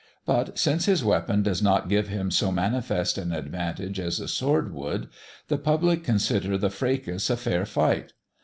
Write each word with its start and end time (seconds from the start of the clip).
But 0.25 0.57
since 0.57 0.85
his 0.87 1.03
weapon 1.05 1.43
does 1.43 1.61
not 1.61 1.87
give 1.87 2.07
him 2.07 2.31
so 2.31 2.51
manifest 2.51 3.19
an 3.19 3.31
advantage 3.31 3.99
as 3.99 4.19
a 4.19 4.27
sword 4.27 4.73
would, 4.73 5.09
the 5.47 5.59
public 5.59 6.03
consider 6.03 6.57
the 6.57 6.71
fracas 6.71 7.29
a 7.29 7.37
fair 7.37 7.67
fight. 7.67 8.11